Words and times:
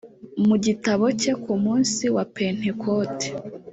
Mu 0.47 0.55
gitabo 0.65 1.05
cye 1.21 1.33
ku 1.43 1.53
munsi 1.63 2.03
wa 2.15 2.23
Pentekote 2.35 3.27